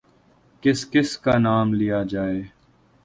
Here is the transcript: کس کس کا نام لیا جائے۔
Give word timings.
کس 0.63 0.79
کس 0.91 1.17
کا 1.17 1.37
نام 1.37 1.73
لیا 1.73 2.03
جائے۔ 2.03 2.41